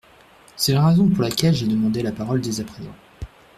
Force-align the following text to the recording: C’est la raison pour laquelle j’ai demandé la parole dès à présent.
C’est 0.55 0.73
la 0.73 0.83
raison 0.87 1.07
pour 1.07 1.21
laquelle 1.21 1.53
j’ai 1.53 1.67
demandé 1.67 2.01
la 2.01 2.11
parole 2.11 2.41
dès 2.41 2.59
à 2.59 2.63
présent. 2.63 2.95